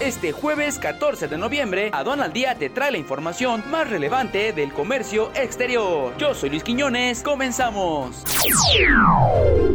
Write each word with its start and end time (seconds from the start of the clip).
Este 0.00 0.30
jueves 0.30 0.78
14 0.78 1.26
de 1.26 1.38
noviembre, 1.38 1.88
Aduana 1.90 2.24
al 2.24 2.32
Día 2.34 2.54
te 2.54 2.68
trae 2.68 2.90
la 2.90 2.98
información 2.98 3.64
más 3.70 3.88
relevante 3.88 4.52
del 4.52 4.70
comercio 4.70 5.30
exterior. 5.34 6.12
Yo 6.18 6.34
soy 6.34 6.50
Luis 6.50 6.62
Quiñones, 6.62 7.22
comenzamos. 7.22 8.22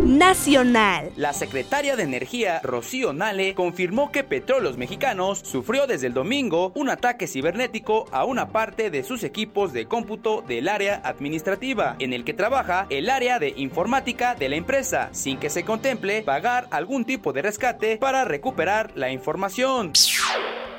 Nacional. 0.03 1.11
La 1.15 1.33
secretaria 1.33 1.95
de 1.95 2.03
Energía, 2.03 2.61
Rocío 2.63 3.13
Nale, 3.13 3.55
confirmó 3.55 4.11
que 4.11 4.23
Petróleos 4.23 4.77
Mexicanos 4.77 5.39
sufrió 5.39 5.87
desde 5.87 6.07
el 6.07 6.13
domingo 6.13 6.71
un 6.75 6.89
ataque 6.89 7.25
cibernético 7.25 8.05
a 8.11 8.23
una 8.23 8.49
parte 8.49 8.91
de 8.91 9.03
sus 9.03 9.23
equipos 9.23 9.73
de 9.73 9.87
cómputo 9.87 10.43
del 10.47 10.67
área 10.67 11.01
administrativa, 11.03 11.95
en 11.97 12.13
el 12.13 12.23
que 12.23 12.35
trabaja 12.35 12.85
el 12.91 13.09
área 13.09 13.39
de 13.39 13.55
informática 13.57 14.35
de 14.35 14.49
la 14.49 14.55
empresa, 14.55 15.09
sin 15.13 15.39
que 15.39 15.49
se 15.49 15.65
contemple 15.65 16.21
pagar 16.21 16.67
algún 16.69 17.05
tipo 17.05 17.33
de 17.33 17.41
rescate 17.41 17.97
para 17.97 18.23
recuperar 18.23 18.91
la 18.93 19.09
información. 19.09 19.93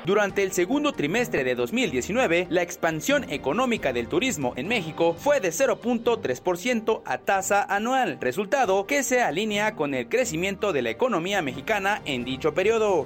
Durante 0.05 0.43
el 0.43 0.51
segundo 0.51 0.91
trimestre 0.91 1.45
de 1.45 1.55
2019, 1.55 2.47
la 2.49 2.61
expansión 2.61 3.25
económica 3.31 3.93
del 3.93 4.09
turismo 4.09 4.53
en 4.57 4.67
México 4.67 5.15
fue 5.17 5.39
de 5.39 5.49
0.3% 5.49 7.01
a 7.05 7.17
tasa 7.19 7.63
anual, 7.63 8.17
resultado 8.19 8.85
que 8.85 9.03
se 9.03 9.21
alinea 9.21 9.75
con 9.75 9.93
el 9.93 10.09
crecimiento 10.09 10.73
de 10.73 10.81
la 10.81 10.89
economía 10.89 11.41
mexicana 11.41 12.01
en 12.03 12.25
dicho 12.25 12.53
periodo. 12.53 13.05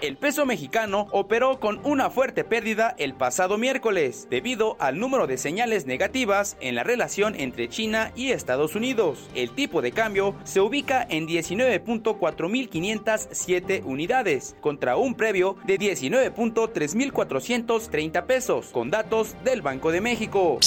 El 0.00 0.16
peso 0.16 0.46
mexicano 0.46 1.08
operó 1.10 1.60
con 1.60 1.78
una 1.84 2.08
fuerte 2.08 2.42
pérdida 2.42 2.94
el 2.96 3.12
pasado 3.12 3.58
miércoles, 3.58 4.26
debido 4.30 4.76
al 4.78 4.98
número 4.98 5.26
de 5.26 5.36
señales 5.36 5.84
negativas 5.84 6.56
en 6.60 6.74
la 6.74 6.84
relación 6.84 7.38
entre 7.38 7.68
China 7.68 8.10
y 8.16 8.30
Estados 8.30 8.74
Unidos. 8.74 9.28
El 9.34 9.50
tipo 9.50 9.82
de 9.82 9.92
cambio 9.92 10.34
se 10.44 10.62
ubica 10.62 11.06
en 11.10 11.28
19.4507 11.28 13.84
unidades, 13.84 14.56
contra 14.62 14.96
un 14.96 15.14
previo 15.14 15.58
de 15.64 15.78
19.3430 15.78 18.24
pesos, 18.24 18.68
con 18.68 18.88
datos 18.88 19.34
del 19.44 19.60
Banco 19.60 19.92
de 19.92 20.00
México. 20.00 20.60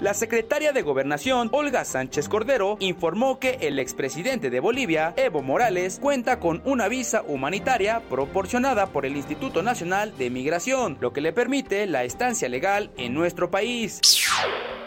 La 0.00 0.14
secretaria 0.14 0.72
de 0.72 0.80
Gobernación, 0.80 1.50
Olga 1.52 1.84
Sánchez 1.84 2.30
Cordero, 2.30 2.78
informó 2.80 3.38
que 3.38 3.58
el 3.60 3.78
expresidente 3.78 4.48
de 4.48 4.58
Bolivia, 4.58 5.12
Evo 5.16 5.42
Morales, 5.42 5.98
cuenta 6.00 6.40
con 6.40 6.62
una 6.64 6.88
visa 6.88 7.22
humanitaria 7.26 8.00
proporcionada 8.08 8.86
por 8.86 9.04
el 9.04 9.14
Instituto 9.14 9.62
Nacional 9.62 10.16
de 10.16 10.30
Migración, 10.30 10.96
lo 11.02 11.12
que 11.12 11.20
le 11.20 11.34
permite 11.34 11.86
la 11.86 12.04
estancia 12.04 12.48
legal 12.48 12.90
en 12.96 13.12
nuestro 13.12 13.50
país 13.50 14.00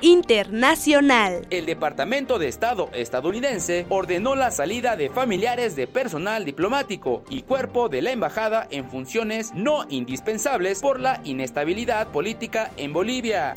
internacional. 0.02 1.45
El 1.52 1.67
Departamento 1.67 2.39
de 2.39 2.47
Estado 2.47 2.89
estadounidense 2.94 3.86
ordenó 3.89 4.36
la 4.36 4.50
salida 4.50 4.95
de 4.95 5.09
familiares 5.09 5.75
de 5.75 5.86
personal 5.88 6.44
diplomático 6.44 7.23
y 7.30 7.44
cuerpo 7.44 7.88
de 7.88 8.02
la 8.02 8.11
embajada 8.11 8.67
en 8.72 8.89
funciones 8.89 9.53
no 9.53 9.86
indispensables 9.89 10.81
por 10.81 11.00
la 11.00 11.22
inestabilidad 11.23 12.08
política 12.08 12.72
en 12.78 12.94
Bolivia. 12.94 13.53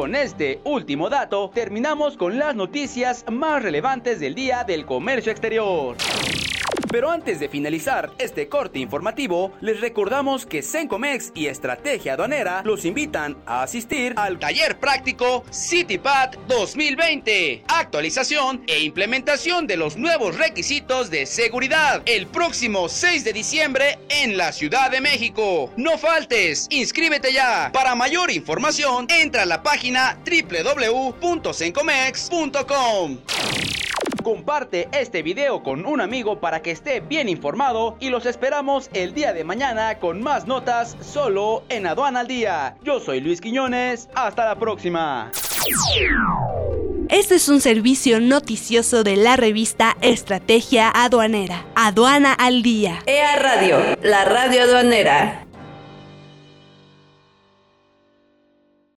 Con 0.00 0.14
este 0.14 0.62
último 0.64 1.10
dato, 1.10 1.50
terminamos 1.52 2.16
con 2.16 2.38
las 2.38 2.54
noticias 2.54 3.22
más 3.30 3.62
relevantes 3.62 4.18
del 4.18 4.34
día 4.34 4.64
del 4.64 4.86
comercio 4.86 5.30
exterior. 5.30 5.94
Pero 6.90 7.10
antes 7.10 7.38
de 7.38 7.48
finalizar 7.48 8.10
este 8.18 8.48
corte 8.48 8.80
informativo, 8.80 9.52
les 9.60 9.80
recordamos 9.80 10.44
que 10.44 10.62
Sencomex 10.62 11.30
y 11.34 11.46
Estrategia 11.46 12.14
Aduanera 12.14 12.62
los 12.64 12.84
invitan 12.84 13.36
a 13.46 13.62
asistir 13.62 14.14
al 14.16 14.40
taller 14.40 14.80
práctico 14.80 15.44
CityPad 15.52 16.30
2020. 16.48 17.62
Actualización 17.68 18.64
e 18.66 18.80
implementación 18.80 19.68
de 19.68 19.76
los 19.76 19.96
nuevos 19.96 20.36
requisitos 20.36 21.10
de 21.10 21.26
seguridad 21.26 22.02
el 22.06 22.26
próximo 22.26 22.88
6 22.88 23.22
de 23.22 23.32
diciembre 23.32 24.00
en 24.08 24.36
la 24.36 24.50
Ciudad 24.52 24.90
de 24.90 25.00
México. 25.00 25.70
No 25.76 25.96
faltes, 25.96 26.66
inscríbete 26.70 27.32
ya. 27.32 27.70
Para 27.72 27.94
mayor 27.94 28.32
información, 28.32 29.06
entra 29.08 29.42
a 29.42 29.46
la 29.46 29.62
página 29.62 30.18
www.sencomex.com. 30.24 33.18
Comparte 34.22 34.88
este 34.92 35.22
video 35.22 35.62
con 35.62 35.86
un 35.86 36.00
amigo 36.00 36.40
para 36.40 36.60
que 36.60 36.70
esté 36.70 37.00
bien 37.00 37.28
informado 37.28 37.96
y 38.00 38.10
los 38.10 38.26
esperamos 38.26 38.90
el 38.92 39.14
día 39.14 39.32
de 39.32 39.44
mañana 39.44 39.98
con 39.98 40.22
más 40.22 40.46
notas 40.46 40.96
solo 41.00 41.62
en 41.68 41.86
Aduana 41.86 42.20
al 42.20 42.26
Día. 42.26 42.76
Yo 42.82 43.00
soy 43.00 43.20
Luis 43.20 43.40
Quiñones, 43.40 44.08
hasta 44.14 44.44
la 44.44 44.56
próxima. 44.56 45.30
Este 47.08 47.34
es 47.36 47.48
un 47.48 47.60
servicio 47.60 48.20
noticioso 48.20 49.02
de 49.04 49.16
la 49.16 49.36
revista 49.36 49.96
Estrategia 50.00 50.90
Aduanera. 50.94 51.64
Aduana 51.74 52.32
al 52.34 52.62
Día. 52.62 53.02
EA 53.06 53.36
Radio, 53.36 53.96
la 54.02 54.24
radio 54.24 54.62
aduanera. 54.62 55.46